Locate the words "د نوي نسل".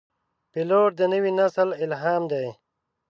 0.99-1.69